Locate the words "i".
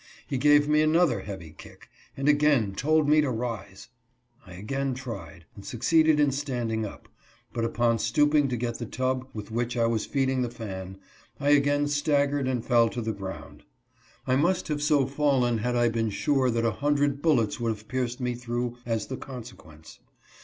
4.47-4.53, 9.77-9.85, 11.39-11.49, 14.25-14.35, 15.75-15.87